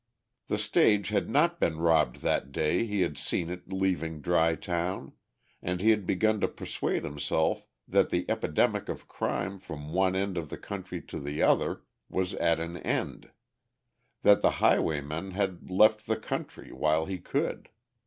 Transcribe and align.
The 0.47 0.57
stage 0.57 1.09
had 1.09 1.29
not 1.29 1.59
been 1.59 1.77
robbed 1.77 2.23
that 2.23 2.51
day 2.51 2.87
he 2.87 3.01
had 3.01 3.19
seen 3.19 3.51
it 3.51 3.71
leaving 3.71 4.19
Dry 4.19 4.55
Town, 4.55 5.13
and 5.61 5.79
he 5.79 5.91
had 5.91 6.07
begun 6.07 6.41
to 6.41 6.47
persuade 6.47 7.03
himself 7.03 7.67
that 7.87 8.09
the 8.09 8.25
epidemic 8.27 8.89
of 8.89 9.07
crime 9.07 9.59
from 9.59 9.93
one 9.93 10.15
end 10.15 10.39
of 10.39 10.49
the 10.49 10.57
county 10.57 11.01
to 11.01 11.19
the 11.19 11.43
other 11.43 11.83
was 12.09 12.33
at 12.33 12.59
an 12.59 12.77
end; 12.77 13.29
that 14.23 14.41
the 14.41 14.53
highwayman 14.57 15.33
had 15.33 15.69
left 15.69 16.07
the 16.07 16.17
country 16.17 16.71
while 16.71 17.05
he 17.05 17.19
could. 17.19 17.69